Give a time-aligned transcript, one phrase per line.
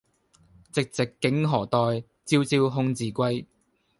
[0.73, 3.45] 寂寂竟何待，朝朝空自歸。